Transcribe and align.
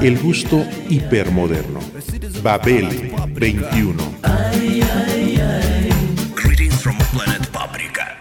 El 0.00 0.18
gusto 0.18 0.64
hipermoderno. 0.88 1.80
Babel 2.42 3.12
21. 3.34 4.02
Greetings 6.34 6.74
from 6.82 6.96
planet 7.12 7.46
Paprika. 7.48 8.16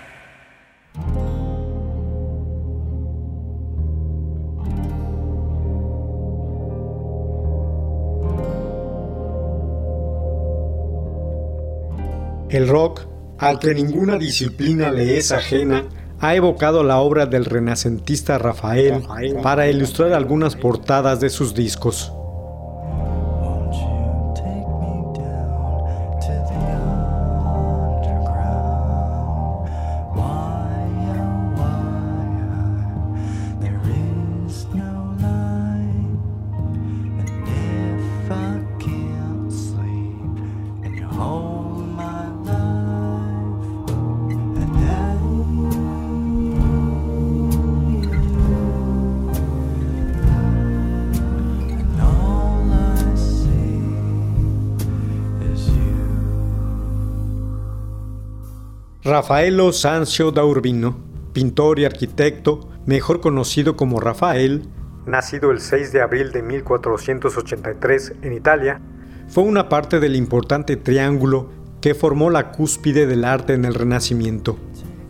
El 12.50 12.68
rock, 12.68 13.08
al 13.38 13.60
que 13.60 13.74
ninguna 13.74 14.18
disciplina 14.18 14.92
le 14.92 15.18
es 15.18 15.32
ajena, 15.32 15.88
ha 16.22 16.36
evocado 16.36 16.84
la 16.84 17.00
obra 17.00 17.26
del 17.26 17.46
renacentista 17.46 18.38
Rafael 18.38 19.04
para 19.42 19.68
ilustrar 19.68 20.14
algunas 20.14 20.56
portadas 20.56 21.20
de 21.20 21.32
sus 21.32 21.56
discos. 21.56 22.14
Rafaelo 59.22 59.72
Sanzio 59.72 60.32
da 60.32 60.44
Urbino, 60.44 60.98
pintor 61.32 61.78
y 61.78 61.86
arquitecto, 61.86 62.68
mejor 62.88 63.22
conocido 63.22 63.76
como 63.76 64.00
Rafael, 64.00 64.64
nacido 65.06 65.52
el 65.52 65.60
6 65.60 65.94
de 65.94 66.02
abril 66.02 66.32
de 66.32 66.42
1483 66.42 68.14
en 68.24 68.34
Italia, 68.34 68.82
fue 69.28 69.44
una 69.44 69.70
parte 69.70 70.00
del 70.00 70.16
importante 70.16 70.76
triángulo 70.76 71.52
que 71.82 71.94
formó 71.94 72.32
la 72.32 72.52
cúspide 72.52 73.06
del 73.06 73.24
arte 73.24 73.54
en 73.54 73.66
el 73.66 73.76
Renacimiento. 73.76 74.58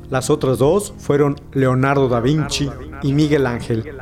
Las 0.09 0.29
otras 0.29 0.57
dos 0.57 0.93
fueron 0.97 1.37
Leonardo 1.53 2.09
da 2.09 2.19
Vinci 2.19 2.69
y 3.01 3.13
Miguel 3.13 3.47
Ángel. 3.47 3.95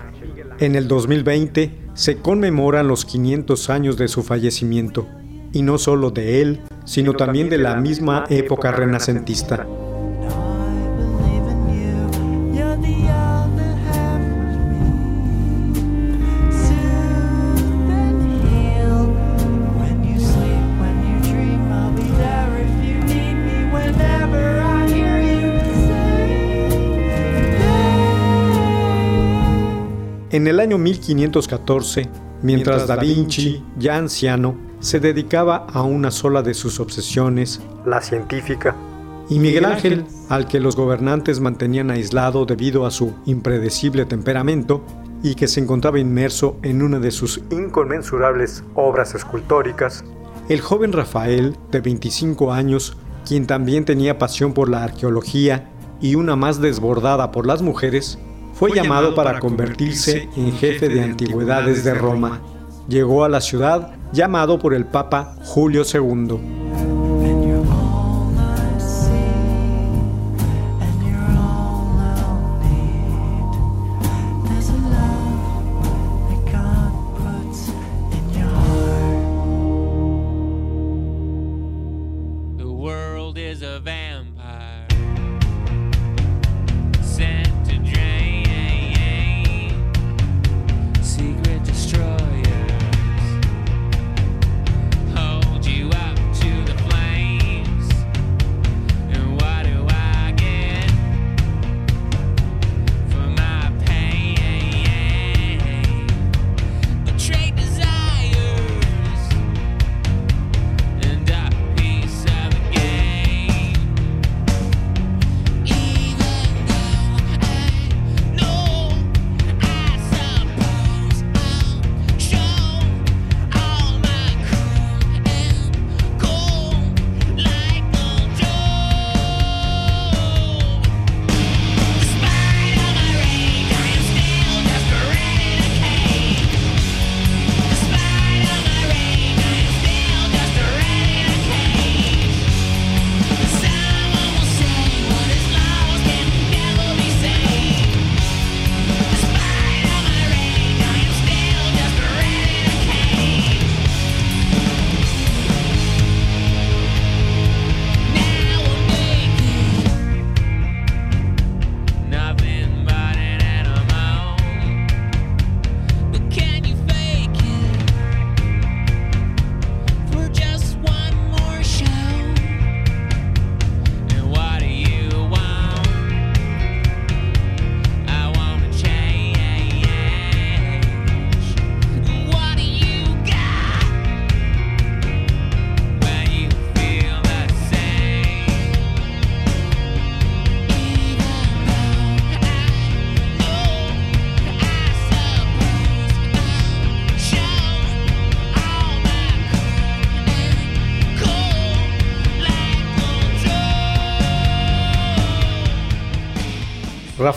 En 0.58 0.74
el 0.74 0.88
2020 0.88 1.92
se 1.94 2.18
conmemoran 2.18 2.88
los 2.88 3.06
500 3.06 3.70
años 3.70 3.96
de 3.96 4.08
su 4.08 4.24
fallecimiento, 4.24 5.06
y 5.52 5.62
no 5.62 5.78
solo 5.78 6.10
de 6.10 6.42
él, 6.42 6.62
sino 6.86 7.14
también 7.14 7.48
de 7.50 7.60
la 7.60 7.76
misma 7.76 8.26
época 8.30 8.72
renacentista. 8.72 9.68
En 30.40 30.48
el 30.48 30.62
año 30.62 30.78
1514, 30.78 32.10
mientras 32.44 32.88
Da 32.88 32.96
Vinci, 32.96 33.62
ya 33.78 33.98
anciano, 33.98 34.56
se 34.80 35.02
dedicaba 35.02 35.68
a 35.70 35.82
una 35.84 36.12
sola 36.12 36.42
de 36.42 36.54
sus 36.54 36.80
obsesiones, 36.80 37.60
la 37.86 38.02
científica, 38.02 38.74
y 39.28 39.38
Miguel 39.38 39.66
Ángel, 39.66 40.06
al 40.30 40.48
que 40.48 40.62
los 40.62 40.78
gobernantes 40.78 41.42
mantenían 41.42 41.92
aislado 41.92 42.46
debido 42.46 42.86
a 42.86 42.92
su 42.92 43.16
impredecible 43.26 44.06
temperamento 44.06 44.82
y 45.24 45.36
que 45.36 45.50
se 45.50 45.60
encontraba 45.60 46.00
inmerso 46.00 46.56
en 46.64 46.84
una 46.84 47.00
de 47.00 47.12
sus 47.12 47.42
inconmensurables 47.50 48.64
obras 48.76 49.16
escultóricas, 49.16 50.06
el 50.48 50.62
joven 50.62 50.94
Rafael, 50.94 51.58
de 51.70 51.82
25 51.82 52.54
años, 52.54 52.96
quien 53.28 53.46
también 53.46 53.84
tenía 53.84 54.18
pasión 54.18 54.54
por 54.54 54.70
la 54.70 54.86
arqueología 54.86 55.70
y 56.00 56.16
una 56.16 56.38
más 56.38 56.62
desbordada 56.62 57.34
por 57.34 57.46
las 57.46 57.62
mujeres, 57.62 58.18
fue 58.60 58.74
llamado 58.74 59.16
para 59.16 59.40
convertirse 59.40 60.28
en 60.36 60.52
jefe 60.52 60.90
de 60.90 61.02
antigüedades 61.02 61.86
de 61.86 61.94
Roma. 61.94 62.42
Llegó 62.90 63.24
a 63.24 63.30
la 63.30 63.40
ciudad 63.40 63.94
llamado 64.12 64.60
por 64.60 64.74
el 64.74 64.84
Papa 64.84 65.38
Julio 65.46 65.84
II. 65.84 66.69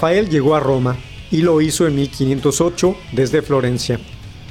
Rafael 0.03 0.29
llegó 0.29 0.57
a 0.57 0.61
Roma 0.61 0.97
y 1.31 1.43
lo 1.43 1.61
hizo 1.61 1.87
en 1.87 1.95
1508 1.95 2.97
desde 3.13 3.41
Florencia. 3.41 4.01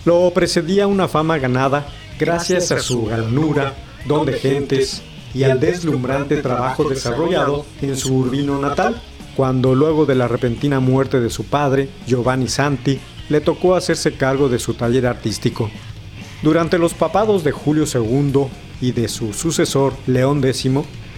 Lo 0.06 0.31
precedía 0.33 0.88
una 0.88 1.09
fama 1.09 1.39
ganada 1.39 1.88
gracias 2.18 2.71
a 2.71 2.80
su 2.80 3.07
galanura, 3.07 3.75
don 4.06 4.25
de 4.25 4.31
gentes 4.31 5.01
y 5.33 5.44
al 5.44 5.59
deslumbrante 5.59 6.38
trabajo 6.38 6.88
desarrollado 6.88 7.65
en 7.81 7.98
su 7.98 8.15
urbino 8.15 8.62
natal, 8.62 9.01
cuando 9.36 9.75
luego 9.75 10.06
de 10.06 10.15
la 10.15 10.30
repentina 10.30 10.80
muerte 10.80 11.19
de 11.19 11.30
su 11.30 11.44
padre, 11.44 11.89
Giovanni 12.07 12.47
Santi, 12.47 13.01
le 13.27 13.42
tocó 13.42 13.75
hacerse 13.75 14.13
cargo 14.13 14.47
de 14.47 14.57
su 14.57 14.75
taller 14.75 15.06
artístico. 15.06 15.69
Durante 16.44 16.77
los 16.77 16.94
papados 16.94 17.44
de 17.44 17.51
Julio 17.51 17.83
II 17.94 18.45
y 18.80 18.94
de 18.94 19.09
su 19.09 19.33
sucesor, 19.33 19.92
León 20.07 20.42
X, 20.45 20.71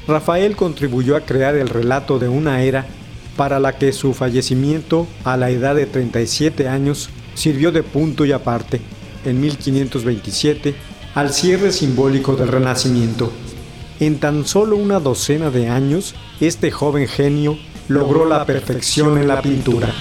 Rafael 0.07 0.56
contribuyó 0.56 1.15
a 1.15 1.21
crear 1.21 1.56
el 1.56 1.69
relato 1.69 2.18
de 2.18 2.29
una 2.29 2.63
era 2.63 2.88
para 3.35 3.59
la 3.59 3.77
que 3.77 3.94
su 3.94 4.13
fallecimiento 4.13 5.07
a 5.24 5.38
la 5.38 5.50
edad 5.50 5.75
de 5.75 5.85
37 5.85 6.68
años 6.68 7.09
sirvió 7.33 7.71
de 7.71 7.83
punto 7.83 8.25
y 8.25 8.31
aparte, 8.31 8.81
en 9.25 9.41
1527, 9.41 10.75
al 11.15 11.33
cierre 11.33 11.71
simbólico 11.71 12.35
del 12.35 12.50
Renacimiento. 12.50 13.31
En 14.00 14.19
tan 14.19 14.45
solo 14.45 14.75
una 14.75 15.00
docena 15.00 15.50
de 15.50 15.69
años, 15.69 16.15
este 16.39 16.71
joven 16.71 17.07
genio 17.07 17.57
logró 17.88 18.25
la 18.25 18.45
perfección 18.45 19.18
en 19.18 19.27
la 19.27 19.41
pintura. 19.41 19.94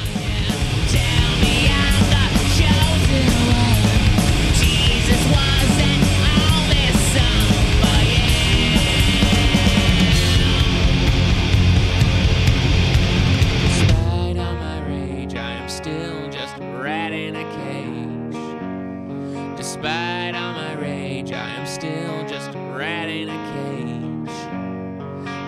Despite 19.62 20.34
all 20.34 20.54
my 20.54 20.74
rage, 20.74 21.30
I 21.30 21.54
am 21.54 21.66
still 21.66 22.26
just 22.26 22.52
a 22.52 22.58
rat 22.76 23.08
in 23.08 23.28
a 23.28 23.38
cage. 23.52 24.28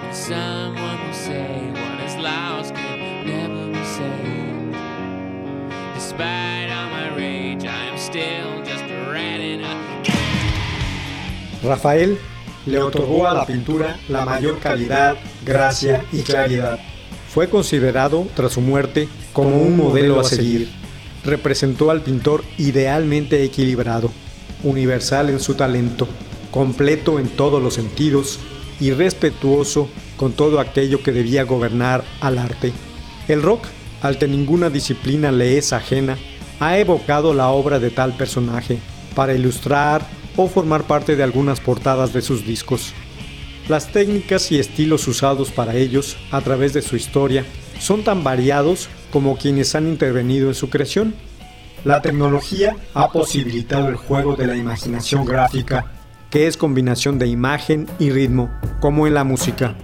And 0.06 0.14
someone 0.14 1.04
will 1.04 1.12
say, 1.12 1.72
What 1.72 1.98
is 2.06 2.14
lost 2.22 2.76
can 2.76 3.26
never 3.26 3.72
be 3.72 3.84
saved. 3.84 4.76
Despite 5.96 6.70
all 6.70 6.90
my 6.90 7.08
rage, 7.16 7.64
I 7.64 7.86
am 7.90 7.98
still 7.98 8.62
just 8.62 8.84
a 8.84 9.10
rat 9.10 9.40
in 9.40 9.64
a 9.64 9.74
Rafael 11.66 12.16
le 12.66 12.78
otorgó 12.78 13.26
a 13.26 13.34
la 13.34 13.44
pintura 13.44 13.98
la 14.08 14.24
mayor 14.24 14.60
calidad, 14.60 15.16
gracia 15.44 16.04
y 16.12 16.22
claridad. 16.22 16.78
Fue 17.28 17.48
considerado, 17.48 18.28
tras 18.36 18.52
su 18.52 18.60
muerte, 18.60 19.08
como 19.32 19.60
un 19.60 19.76
modelo 19.76 20.20
a 20.20 20.24
seguir. 20.24 20.83
Representó 21.24 21.90
al 21.90 22.02
pintor 22.02 22.44
idealmente 22.58 23.42
equilibrado, 23.42 24.10
universal 24.62 25.30
en 25.30 25.40
su 25.40 25.54
talento, 25.54 26.06
completo 26.50 27.18
en 27.18 27.28
todos 27.28 27.62
los 27.62 27.74
sentidos 27.74 28.38
y 28.80 28.90
respetuoso 28.90 29.88
con 30.16 30.32
todo 30.32 30.60
aquello 30.60 31.02
que 31.02 31.12
debía 31.12 31.44
gobernar 31.44 32.04
al 32.20 32.38
arte. 32.38 32.72
El 33.28 33.42
rock, 33.42 33.64
al 34.02 34.18
que 34.18 34.28
ninguna 34.28 34.70
disciplina 34.70 35.32
le 35.32 35.56
es 35.56 35.72
ajena, 35.72 36.18
ha 36.60 36.78
evocado 36.78 37.34
la 37.34 37.48
obra 37.48 37.78
de 37.78 37.90
tal 37.90 38.16
personaje 38.16 38.78
para 39.14 39.34
ilustrar 39.34 40.06
o 40.36 40.48
formar 40.48 40.84
parte 40.84 41.16
de 41.16 41.22
algunas 41.22 41.60
portadas 41.60 42.12
de 42.12 42.22
sus 42.22 42.46
discos. 42.46 42.92
Las 43.68 43.90
técnicas 43.90 44.52
y 44.52 44.58
estilos 44.58 45.08
usados 45.08 45.50
para 45.50 45.74
ellos 45.74 46.16
a 46.30 46.42
través 46.42 46.74
de 46.74 46.82
su 46.82 46.96
historia 46.96 47.46
son 47.80 48.04
tan 48.04 48.22
variados 48.22 48.88
como 49.14 49.36
quienes 49.36 49.76
han 49.76 49.86
intervenido 49.86 50.48
en 50.48 50.56
su 50.56 50.70
creación. 50.70 51.14
La 51.84 52.02
tecnología 52.02 52.74
ha 52.94 53.12
posibilitado 53.12 53.88
el 53.88 53.94
juego 53.94 54.34
de 54.34 54.48
la 54.48 54.56
imaginación 54.56 55.24
gráfica, 55.24 55.92
que 56.30 56.48
es 56.48 56.56
combinación 56.56 57.20
de 57.20 57.28
imagen 57.28 57.86
y 58.00 58.10
ritmo, 58.10 58.50
como 58.80 59.06
en 59.06 59.14
la 59.14 59.22
música. 59.22 59.76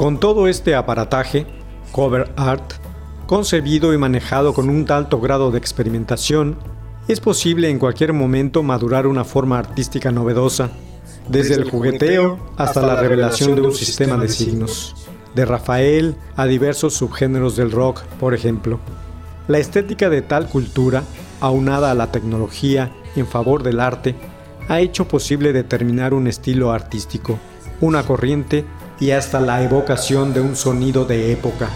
Con 0.00 0.18
todo 0.18 0.48
este 0.48 0.74
aparataje, 0.74 1.46
cover 1.92 2.32
art, 2.34 2.72
concebido 3.26 3.92
y 3.92 3.98
manejado 3.98 4.54
con 4.54 4.70
un 4.70 4.90
alto 4.90 5.20
grado 5.20 5.50
de 5.50 5.58
experimentación, 5.58 6.56
es 7.06 7.20
posible 7.20 7.68
en 7.68 7.78
cualquier 7.78 8.14
momento 8.14 8.62
madurar 8.62 9.06
una 9.06 9.24
forma 9.24 9.58
artística 9.58 10.10
novedosa, 10.10 10.70
desde 11.28 11.56
el 11.56 11.70
jugueteo 11.70 12.38
hasta 12.56 12.80
la 12.80 12.96
revelación 12.96 13.54
de 13.54 13.60
un 13.60 13.74
sistema 13.74 14.16
de 14.16 14.30
signos, 14.30 15.06
de 15.34 15.44
Rafael 15.44 16.16
a 16.34 16.46
diversos 16.46 16.94
subgéneros 16.94 17.56
del 17.56 17.70
rock, 17.70 18.00
por 18.18 18.32
ejemplo. 18.32 18.80
La 19.48 19.58
estética 19.58 20.08
de 20.08 20.22
tal 20.22 20.48
cultura, 20.48 21.02
aunada 21.42 21.90
a 21.90 21.94
la 21.94 22.10
tecnología 22.10 22.90
en 23.16 23.26
favor 23.26 23.62
del 23.62 23.80
arte, 23.80 24.14
ha 24.66 24.80
hecho 24.80 25.06
posible 25.06 25.52
determinar 25.52 26.14
un 26.14 26.26
estilo 26.26 26.72
artístico, 26.72 27.38
una 27.82 28.02
corriente 28.04 28.64
y 29.00 29.10
hasta 29.10 29.40
la 29.40 29.62
evocación 29.62 30.32
de 30.32 30.40
un 30.40 30.54
sonido 30.54 31.04
de 31.04 31.32
época. 31.32 31.70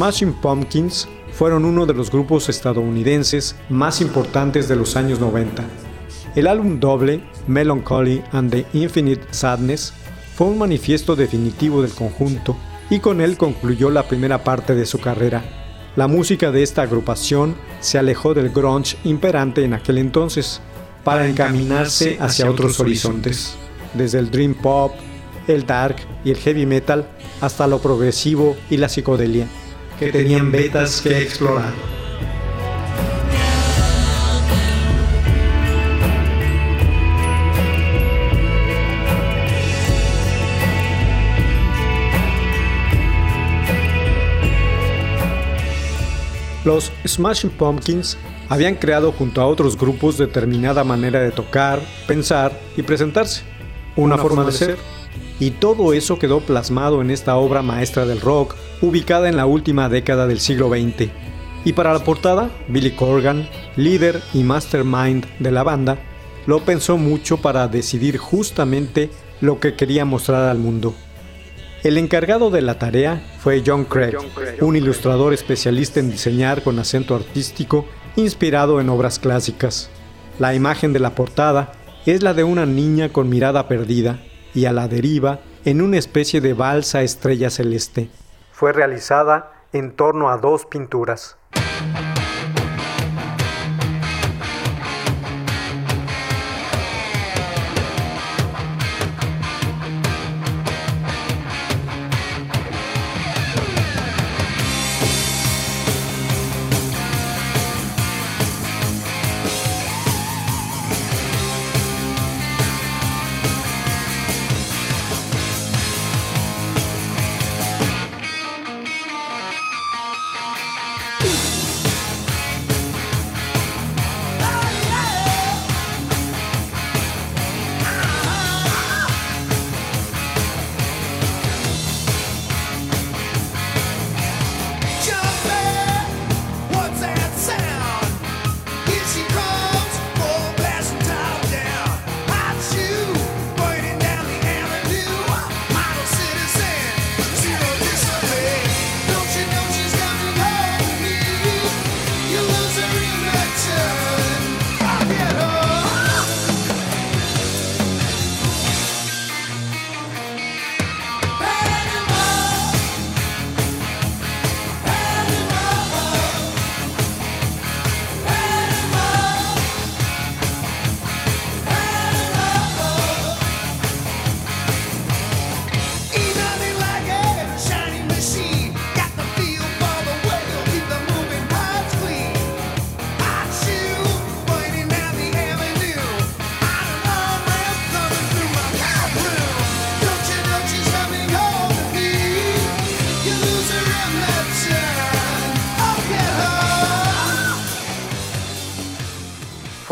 Smashing 0.00 0.32
Pumpkins 0.32 1.06
fueron 1.34 1.66
uno 1.66 1.84
de 1.84 1.92
los 1.92 2.10
grupos 2.10 2.48
estadounidenses 2.48 3.54
más 3.68 4.00
importantes 4.00 4.66
de 4.66 4.74
los 4.74 4.96
años 4.96 5.20
90. 5.20 5.62
El 6.34 6.46
álbum 6.46 6.80
doble, 6.80 7.22
Melancholy 7.46 8.22
and 8.32 8.50
the 8.50 8.64
Infinite 8.72 9.26
Sadness, 9.30 9.92
fue 10.36 10.46
un 10.46 10.56
manifiesto 10.56 11.16
definitivo 11.16 11.82
del 11.82 11.90
conjunto 11.90 12.56
y 12.88 13.00
con 13.00 13.20
él 13.20 13.36
concluyó 13.36 13.90
la 13.90 14.08
primera 14.08 14.42
parte 14.42 14.74
de 14.74 14.86
su 14.86 14.98
carrera. 15.00 15.44
La 15.96 16.08
música 16.08 16.50
de 16.50 16.62
esta 16.62 16.80
agrupación 16.80 17.54
se 17.80 17.98
alejó 17.98 18.32
del 18.32 18.48
grunge 18.48 18.96
imperante 19.04 19.64
en 19.64 19.74
aquel 19.74 19.98
entonces 19.98 20.62
para 21.04 21.28
encaminarse 21.28 22.16
hacia 22.18 22.50
otros 22.50 22.80
horizontes, 22.80 23.54
desde 23.92 24.18
el 24.18 24.30
dream 24.30 24.54
pop, 24.54 24.94
el 25.46 25.66
dark 25.66 25.96
y 26.24 26.30
el 26.30 26.38
heavy 26.38 26.64
metal 26.64 27.06
hasta 27.42 27.66
lo 27.66 27.82
progresivo 27.82 28.56
y 28.70 28.78
la 28.78 28.88
psicodelia, 28.88 29.46
que 30.00 30.10
tenían 30.10 30.50
vetas 30.50 31.02
que 31.02 31.20
explorar. 31.20 31.74
Los 46.64 46.90
Smashing 47.06 47.50
Pumpkins 47.50 48.16
habían 48.48 48.76
creado 48.76 49.12
junto 49.12 49.42
a 49.42 49.46
otros 49.46 49.76
grupos 49.76 50.16
determinada 50.16 50.82
manera 50.82 51.20
de 51.20 51.30
tocar, 51.30 51.78
pensar 52.06 52.58
y 52.74 52.82
presentarse, 52.82 53.42
una, 53.96 54.16
forma, 54.16 54.44
de 54.44 54.52
ser. 54.52 54.78
Y 55.38 55.50
todo 55.50 55.92
eso 55.92 56.18
quedó 56.18 56.40
plasmado 56.40 57.02
en 57.02 57.10
esta 57.10 57.36
obra 57.36 57.60
maestra 57.60 58.06
del 58.06 58.22
rock, 58.22 58.54
ubicada 58.80 59.28
en 59.28 59.36
la 59.36 59.46
última 59.46 59.88
década 59.88 60.26
del 60.26 60.40
siglo 60.40 60.68
XX. 60.68 61.10
Y 61.64 61.72
para 61.74 61.92
la 61.92 62.04
portada, 62.04 62.50
Billy 62.68 62.92
Corgan, 62.92 63.48
líder 63.76 64.22
y 64.32 64.42
mastermind 64.42 65.26
de 65.38 65.50
la 65.50 65.62
banda, 65.62 65.98
lo 66.46 66.64
pensó 66.64 66.96
mucho 66.96 67.38
para 67.38 67.68
decidir 67.68 68.16
justamente 68.16 69.10
lo 69.40 69.60
que 69.60 69.74
quería 69.74 70.04
mostrar 70.04 70.48
al 70.48 70.58
mundo. 70.58 70.94
El 71.82 71.96
encargado 71.96 72.50
de 72.50 72.60
la 72.60 72.78
tarea 72.78 73.22
fue 73.38 73.62
John 73.64 73.84
Craig, 73.84 74.14
un 74.60 74.76
ilustrador 74.76 75.32
especialista 75.32 76.00
en 76.00 76.10
diseñar 76.10 76.62
con 76.62 76.78
acento 76.78 77.14
artístico 77.14 77.86
inspirado 78.16 78.80
en 78.80 78.88
obras 78.88 79.18
clásicas. 79.18 79.90
La 80.38 80.54
imagen 80.54 80.92
de 80.92 80.98
la 80.98 81.14
portada 81.14 81.72
es 82.06 82.22
la 82.22 82.34
de 82.34 82.44
una 82.44 82.66
niña 82.66 83.10
con 83.10 83.28
mirada 83.28 83.68
perdida 83.68 84.20
y 84.54 84.64
a 84.64 84.72
la 84.72 84.88
deriva 84.88 85.40
en 85.64 85.80
una 85.80 85.98
especie 85.98 86.40
de 86.40 86.54
balsa 86.54 87.02
estrella 87.02 87.50
celeste. 87.50 88.08
Fue 88.60 88.74
realizada 88.74 89.52
en 89.72 89.96
torno 89.96 90.28
a 90.28 90.36
dos 90.36 90.66
pinturas. 90.66 91.38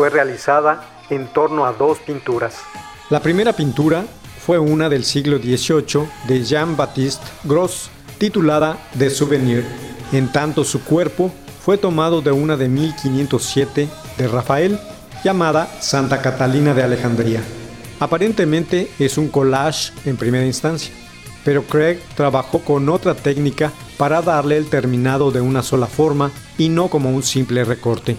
Realizada 0.09 0.83
en 1.09 1.27
torno 1.27 1.65
a 1.65 1.73
dos 1.73 1.99
pinturas. 1.99 2.57
La 3.09 3.21
primera 3.21 3.53
pintura 3.53 4.05
fue 4.45 4.59
una 4.59 4.89
del 4.89 5.03
siglo 5.03 5.37
XVIII 5.37 6.07
de 6.27 6.43
Jean-Baptiste 6.43 7.25
Gros, 7.43 7.89
titulada 8.17 8.77
The 8.97 9.09
Souvenir, 9.09 9.65
en 10.11 10.31
tanto 10.31 10.63
su 10.63 10.83
cuerpo 10.83 11.31
fue 11.63 11.77
tomado 11.77 12.21
de 12.21 12.31
una 12.31 12.57
de 12.57 12.67
1507 12.67 13.87
de 14.17 14.27
Rafael, 14.27 14.79
llamada 15.23 15.67
Santa 15.81 16.21
Catalina 16.21 16.73
de 16.73 16.83
Alejandría. 16.83 17.41
Aparentemente 17.99 18.89
es 18.97 19.17
un 19.17 19.27
collage 19.27 19.91
en 20.05 20.17
primera 20.17 20.45
instancia, 20.45 20.93
pero 21.43 21.63
Craig 21.63 21.99
trabajó 22.15 22.59
con 22.59 22.89
otra 22.89 23.13
técnica 23.13 23.71
para 23.97 24.21
darle 24.21 24.57
el 24.57 24.69
terminado 24.69 25.31
de 25.31 25.41
una 25.41 25.61
sola 25.61 25.87
forma 25.87 26.31
y 26.57 26.69
no 26.69 26.87
como 26.87 27.11
un 27.11 27.23
simple 27.23 27.65
recorte. 27.65 28.15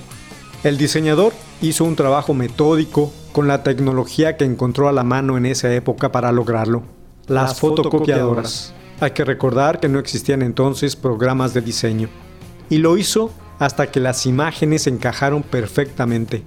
El 0.62 0.76
diseñador 0.76 1.32
hizo 1.62 1.84
un 1.84 1.96
trabajo 1.96 2.34
metódico 2.34 3.12
con 3.32 3.46
la 3.46 3.62
tecnología 3.62 4.36
que 4.36 4.44
encontró 4.44 4.88
a 4.88 4.92
la 4.92 5.04
mano 5.04 5.36
en 5.36 5.46
esa 5.46 5.72
época 5.74 6.10
para 6.12 6.32
lograrlo, 6.32 6.82
las 7.26 7.58
fotocopiadoras. 7.58 8.74
Hay 9.00 9.12
que 9.12 9.24
recordar 9.24 9.80
que 9.80 9.88
no 9.88 9.98
existían 9.98 10.42
entonces 10.42 10.96
programas 10.96 11.54
de 11.54 11.62
diseño. 11.62 12.08
Y 12.68 12.78
lo 12.78 12.98
hizo 12.98 13.32
hasta 13.58 13.90
que 13.90 14.00
las 14.00 14.26
imágenes 14.26 14.86
encajaron 14.86 15.42
perfectamente. 15.42 16.42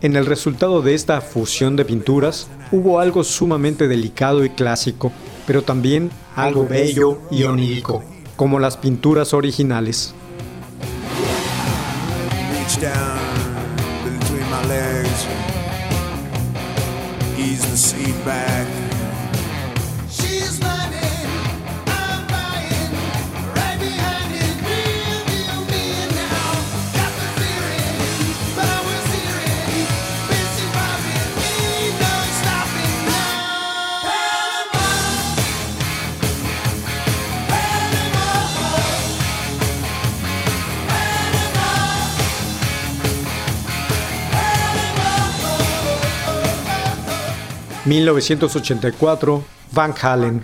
En 0.00 0.14
el 0.14 0.26
resultado 0.26 0.80
de 0.80 0.94
esta 0.94 1.20
fusión 1.20 1.74
de 1.74 1.84
pinturas 1.84 2.48
hubo 2.70 3.00
algo 3.00 3.24
sumamente 3.24 3.88
delicado 3.88 4.44
y 4.44 4.50
clásico, 4.50 5.10
pero 5.46 5.62
también 5.62 6.10
algo 6.36 6.66
bello 6.66 7.18
y 7.32 7.42
onírico, 7.42 8.04
como 8.36 8.60
las 8.60 8.76
pinturas 8.76 9.34
originales. 9.34 10.14
Seat 17.78 18.24
back. 18.24 18.77
1984, 47.84 49.44
Van 49.72 49.94
Halen. 50.00 50.42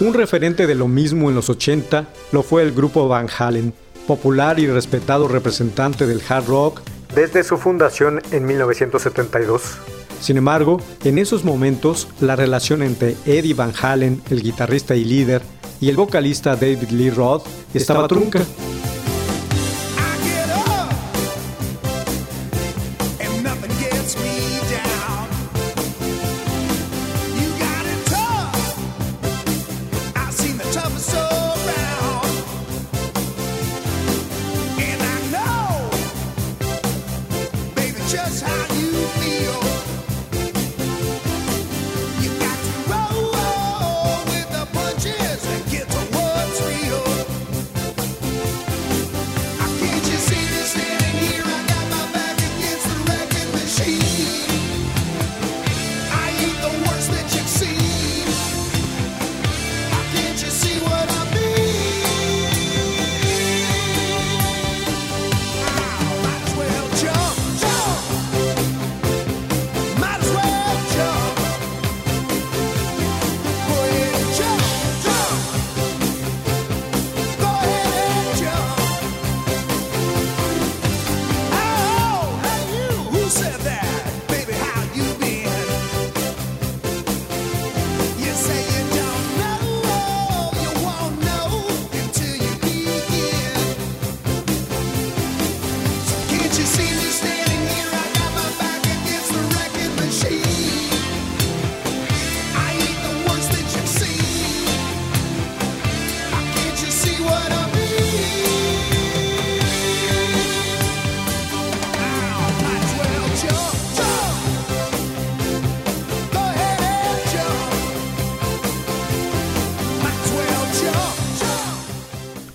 Un 0.00 0.14
referente 0.14 0.66
de 0.66 0.74
lo 0.74 0.86
mismo 0.86 1.28
en 1.28 1.34
los 1.34 1.50
80 1.50 2.06
lo 2.30 2.42
fue 2.42 2.62
el 2.62 2.72
grupo 2.72 3.08
Van 3.08 3.28
Halen, 3.36 3.74
popular 4.06 4.60
y 4.60 4.66
respetado 4.66 5.26
representante 5.26 6.06
del 6.06 6.22
hard 6.28 6.46
rock 6.46 6.80
desde 7.14 7.42
su 7.42 7.56
fundación 7.56 8.20
en 8.30 8.46
1972. 8.46 9.78
Sin 10.20 10.36
embargo, 10.36 10.80
en 11.04 11.18
esos 11.18 11.44
momentos, 11.44 12.08
la 12.20 12.36
relación 12.36 12.82
entre 12.82 13.16
Eddie 13.24 13.54
Van 13.54 13.72
Halen, 13.80 14.20
el 14.30 14.42
guitarrista 14.42 14.94
y 14.94 15.04
líder, 15.04 15.42
y 15.80 15.88
el 15.88 15.96
vocalista 15.96 16.56
David 16.56 16.90
Lee 16.90 17.10
Roth 17.10 17.46
estaba 17.74 18.08
trunca. 18.08 18.40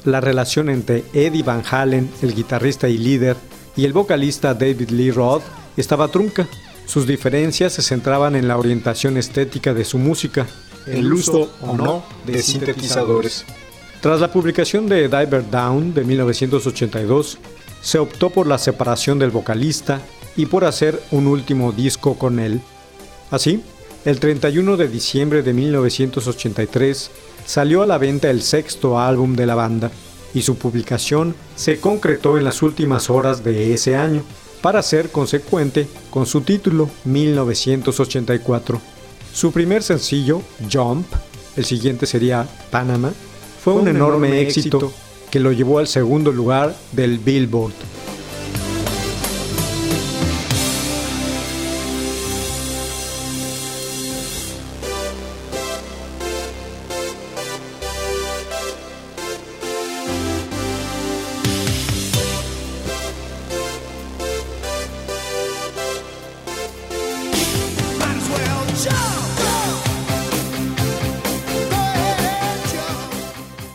La 0.06 0.20
relación 0.20 0.70
entre 0.70 1.04
Eddie 1.14 1.44
Van 1.44 1.64
Halen, 1.70 2.10
el 2.22 2.36
guitarrista 2.36 2.90
y 2.90 2.98
líder, 2.98 3.38
y 3.76 3.86
el 3.86 3.94
vocalista 3.94 4.54
David 4.54 4.90
Lee 4.90 5.12
Roth 5.12 5.44
estaba 5.78 6.10
trunca. 6.10 6.48
Sus 6.86 7.08
diferencias 7.08 7.74
se 7.74 7.82
centraban 7.82 8.36
en 8.36 8.48
la 8.48 8.58
orientación 8.58 9.18
estética 9.18 9.74
de 9.74 9.86
su 9.86 9.98
música, 9.98 10.46
el 10.86 11.12
uso 11.12 11.50
o 11.62 11.78
no 11.78 12.04
de 12.26 12.42
sintetizadores. 12.42 13.46
Tras 14.02 14.20
la 14.20 14.32
publicación 14.32 14.88
de 14.88 15.08
Diver 15.08 15.50
Down 15.50 15.94
de 15.94 16.04
1982, 16.04 17.38
se 17.82 18.00
optó 18.00 18.30
por 18.30 18.48
la 18.48 18.58
separación 18.58 19.18
del 19.18 19.32
vocalista 19.32 20.02
y 20.36 20.46
por 20.46 20.66
hacer 20.66 21.02
un 21.12 21.28
último 21.28 21.72
disco 21.72 22.16
con 22.16 22.40
él. 22.40 22.60
Así, 23.32 23.64
el 24.04 24.20
31 24.20 24.76
de 24.76 24.90
diciembre 24.90 25.44
de 25.44 25.54
1983 25.54 27.12
salió 27.46 27.82
a 27.82 27.86
la 27.86 27.98
venta 27.98 28.30
el 28.30 28.42
sexto 28.42 29.00
álbum 29.00 29.36
de 29.36 29.46
la 29.46 29.56
banda 29.56 29.92
y 30.34 30.42
su 30.42 30.56
publicación 30.56 31.36
se 31.56 31.80
concretó 31.80 32.38
en 32.38 32.44
las 32.44 32.62
últimas 32.62 33.10
horas 33.10 33.44
de 33.44 33.74
ese 33.74 33.96
año 33.96 34.24
para 34.62 34.82
ser 34.82 35.10
consecuente 35.10 35.88
con 36.10 36.26
su 36.26 36.42
título 36.42 36.90
1984. 37.06 38.82
Su 39.34 39.52
primer 39.52 39.84
sencillo, 39.84 40.42
Jump, 40.72 41.06
el 41.56 41.66
siguiente 41.66 42.06
sería 42.06 42.48
Panama, 42.72 43.12
fue 43.64 43.74
un 43.74 43.88
enorme 43.88 44.42
éxito 44.42 44.94
que 45.30 45.40
lo 45.40 45.52
llevó 45.52 45.80
al 45.80 45.88
segundo 45.88 46.32
lugar 46.32 46.76
del 46.92 47.20
Billboard. 47.20 47.74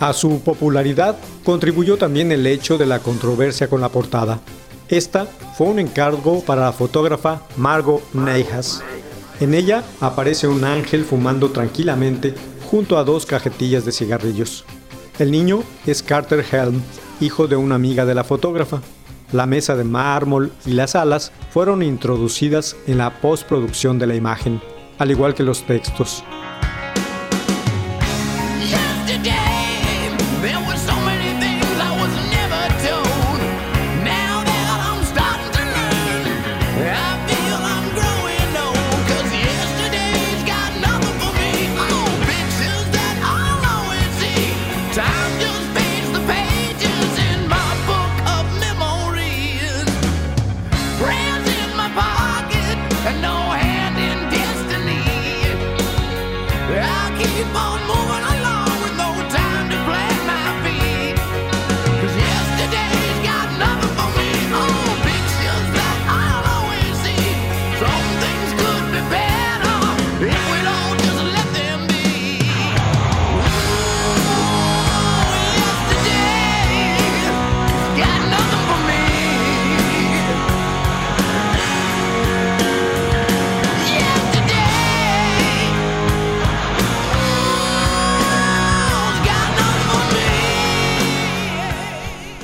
A 0.08 0.14
su 0.14 0.40
popularidad 0.40 1.18
contribuyó 1.44 1.98
también 1.98 2.32
el 2.32 2.46
hecho 2.46 2.78
de 2.78 2.86
la 2.86 3.00
controversia 3.00 3.68
con 3.68 3.82
la 3.82 3.90
portada. 3.90 4.40
Esta 4.88 5.26
fue 5.26 5.66
un 5.66 5.78
encargo 5.78 6.42
para 6.42 6.62
la 6.62 6.72
fotógrafa 6.72 7.42
Margot 7.58 8.02
Neijas. 8.14 8.82
En 9.38 9.52
ella 9.52 9.84
aparece 10.00 10.48
un 10.48 10.64
ángel 10.64 11.04
fumando 11.04 11.50
tranquilamente 11.50 12.34
junto 12.70 12.96
a 12.96 13.04
dos 13.04 13.26
cajetillas 13.26 13.84
de 13.84 13.92
cigarrillos. 13.92 14.64
El 15.18 15.30
niño 15.30 15.62
es 15.86 16.02
Carter 16.02 16.42
Helm, 16.50 16.80
hijo 17.20 17.46
de 17.46 17.56
una 17.56 17.74
amiga 17.74 18.06
de 18.06 18.14
la 18.14 18.24
fotógrafa. 18.24 18.80
La 19.32 19.44
mesa 19.44 19.76
de 19.76 19.84
mármol 19.84 20.52
y 20.64 20.70
las 20.70 20.94
alas 20.94 21.32
fueron 21.50 21.82
introducidas 21.82 22.76
en 22.86 22.96
la 22.96 23.20
postproducción 23.20 23.98
de 23.98 24.06
la 24.06 24.14
imagen, 24.14 24.62
al 24.96 25.10
igual 25.10 25.34
que 25.34 25.42
los 25.42 25.66
textos. 25.66 26.24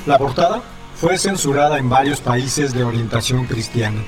La 0.05 0.19
portada 0.19 0.61
fue 0.95 1.17
censurada 1.17 1.79
en 1.79 1.89
varios 1.89 2.21
países 2.21 2.73
de 2.73 2.83
orientación 2.83 3.45
cristiana. 3.45 4.03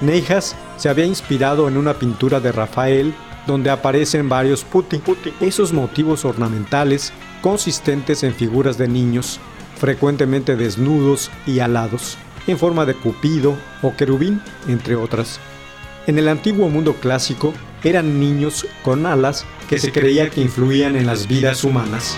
Neijas 0.00 0.56
se 0.78 0.88
había 0.88 1.04
inspirado 1.04 1.68
en 1.68 1.76
una 1.76 1.94
pintura 1.94 2.40
de 2.40 2.52
Rafael 2.52 3.14
donde 3.46 3.68
aparecen 3.68 4.30
varios 4.30 4.64
putti, 4.64 5.00
esos 5.40 5.74
motivos 5.74 6.24
ornamentales 6.24 7.12
consistentes 7.42 8.22
en 8.22 8.34
figuras 8.34 8.78
de 8.78 8.88
niños, 8.88 9.38
frecuentemente 9.78 10.56
desnudos 10.56 11.30
y 11.46 11.60
alados, 11.60 12.16
en 12.46 12.58
forma 12.58 12.86
de 12.86 12.94
cupido 12.94 13.56
o 13.82 13.94
querubín, 13.94 14.40
entre 14.68 14.96
otras. 14.96 15.38
En 16.06 16.18
el 16.18 16.28
antiguo 16.28 16.70
mundo 16.70 16.94
clásico 16.94 17.52
eran 17.84 18.18
niños 18.18 18.66
con 18.82 19.04
alas 19.04 19.44
que 19.68 19.78
se 19.78 19.92
creía 19.92 20.30
que 20.30 20.40
influían 20.40 20.96
en 20.96 21.06
las 21.06 21.28
vidas 21.28 21.62
humanas. 21.62 22.16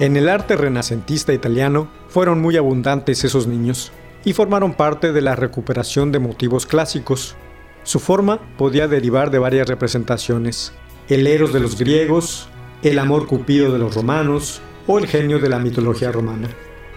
En 0.00 0.16
el 0.16 0.30
arte 0.30 0.56
renacentista 0.56 1.34
italiano 1.34 1.90
fueron 2.08 2.40
muy 2.40 2.56
abundantes 2.56 3.22
esos 3.22 3.46
niños 3.46 3.92
y 4.24 4.32
formaron 4.32 4.72
parte 4.72 5.12
de 5.12 5.20
la 5.20 5.36
recuperación 5.36 6.10
de 6.10 6.18
motivos 6.18 6.64
clásicos. 6.64 7.36
Su 7.82 8.00
forma 8.00 8.40
podía 8.56 8.88
derivar 8.88 9.30
de 9.30 9.38
varias 9.38 9.68
representaciones, 9.68 10.72
el 11.10 11.26
eros 11.26 11.52
de 11.52 11.60
los 11.60 11.78
griegos, 11.78 12.48
el 12.82 12.98
amor 12.98 13.26
cupido 13.26 13.74
de 13.74 13.78
los 13.78 13.94
romanos 13.94 14.62
o 14.86 14.98
el 14.98 15.06
genio 15.06 15.38
de 15.38 15.50
la 15.50 15.58
mitología 15.58 16.10
romana. 16.10 16.48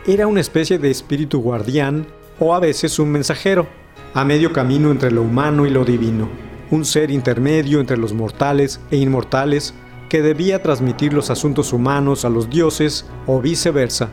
Era 0.08 0.26
una 0.26 0.40
especie 0.40 0.80
de 0.80 0.90
espíritu 0.90 1.42
guardián 1.42 2.08
o 2.40 2.56
a 2.56 2.62
veces 2.62 3.00
un 3.00 3.12
mensajero, 3.12 3.68
a 4.14 4.24
medio 4.24 4.54
camino 4.54 4.92
entre 4.92 5.12
lo 5.12 5.24
humano 5.24 5.66
y 5.66 5.72
lo 5.72 5.84
divino, 5.84 6.30
un 6.72 6.86
ser 6.86 7.12
intermedio 7.12 7.82
entre 7.82 7.98
los 7.98 8.14
mortales 8.14 8.80
e 8.92 8.96
inmortales 8.96 9.74
que 10.14 10.22
debía 10.22 10.62
transmitir 10.62 11.12
los 11.12 11.32
asuntos 11.32 11.74
humanos 11.74 12.24
a 12.24 12.30
los 12.30 12.48
dioses 12.48 13.04
o 13.26 13.42
viceversa. 13.42 14.12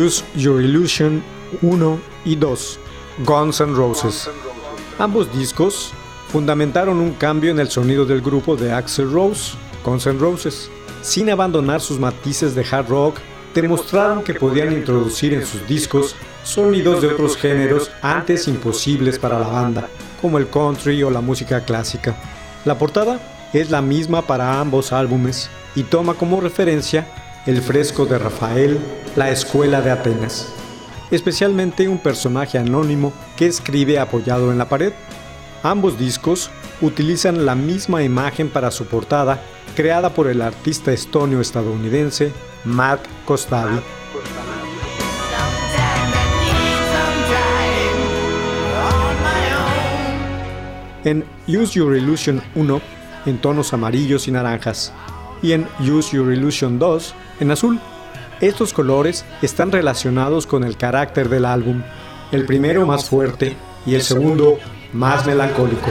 Use 0.00 0.24
Your 0.34 0.62
Illusion 0.62 1.22
1 1.60 2.00
y 2.24 2.36
2, 2.36 2.78
Guns 3.26 3.60
N' 3.60 3.74
Roses. 3.74 4.30
Ambos 4.98 5.30
discos 5.36 5.92
fundamentaron 6.28 6.98
un 6.98 7.12
cambio 7.12 7.50
en 7.50 7.58
el 7.58 7.68
sonido 7.68 8.06
del 8.06 8.22
grupo 8.22 8.56
de 8.56 8.72
Axel 8.72 9.10
Rose, 9.12 9.54
Guns 9.84 10.06
N' 10.06 10.18
Roses. 10.18 10.70
Sin 11.02 11.28
abandonar 11.28 11.80
sus 11.80 11.98
matices 11.98 12.54
de 12.54 12.64
hard 12.70 12.88
rock, 12.88 13.18
demostraron 13.54 14.22
que 14.22 14.34
podían 14.34 14.72
introducir 14.72 15.34
en 15.34 15.44
sus 15.44 15.66
discos 15.66 16.14
sonidos 16.44 17.02
de 17.02 17.08
otros 17.08 17.36
géneros 17.36 17.90
antes 18.00 18.48
imposibles 18.48 19.18
para 19.18 19.38
la 19.38 19.48
banda, 19.48 19.88
como 20.22 20.38
el 20.38 20.48
country 20.48 21.02
o 21.02 21.10
la 21.10 21.20
música 21.20 21.64
clásica. 21.64 22.16
La 22.64 22.78
portada 22.78 23.20
es 23.52 23.70
la 23.70 23.82
misma 23.82 24.22
para 24.22 24.60
ambos 24.60 24.92
álbumes 24.92 25.50
y 25.74 25.82
toma 25.82 26.14
como 26.14 26.40
referencia 26.40 27.06
el 27.46 27.62
fresco 27.62 28.06
de 28.06 28.18
Rafael, 28.18 28.78
La 29.16 29.30
Escuela 29.30 29.80
de 29.80 29.90
Atenas, 29.90 30.52
especialmente 31.10 31.88
un 31.88 31.98
personaje 31.98 32.58
anónimo 32.58 33.12
que 33.36 33.46
escribe 33.46 33.98
apoyado 33.98 34.52
en 34.52 34.58
la 34.58 34.68
pared. 34.68 34.92
Ambos 35.62 35.98
discos 35.98 36.50
utilizan 36.80 37.46
la 37.46 37.54
misma 37.54 38.02
imagen 38.02 38.48
para 38.50 38.70
su 38.70 38.86
portada, 38.86 39.42
creada 39.74 40.10
por 40.10 40.28
el 40.28 40.42
artista 40.42 40.92
estonio 40.92 41.40
estadounidense 41.40 42.32
Mark 42.64 43.02
Kostavi. 43.24 43.80
En 51.04 51.24
Use 51.48 51.78
Your 51.78 51.96
Illusion 51.96 52.42
1 52.54 52.80
en 53.24 53.38
tonos 53.38 53.72
amarillos 53.72 54.28
y 54.28 54.30
naranjas 54.32 54.92
y 55.42 55.52
en 55.52 55.66
Use 55.80 56.14
Your 56.14 56.32
Illusion 56.32 56.78
2 56.78 57.14
en 57.40 57.50
azul. 57.50 57.80
Estos 58.40 58.72
colores 58.72 59.24
están 59.42 59.72
relacionados 59.72 60.46
con 60.46 60.64
el 60.64 60.76
carácter 60.76 61.28
del 61.28 61.44
álbum, 61.44 61.82
el 62.32 62.46
primero 62.46 62.86
más 62.86 63.08
fuerte 63.08 63.56
y 63.84 63.94
el 63.94 64.02
segundo 64.02 64.58
más 64.92 65.26
melancólico. 65.26 65.90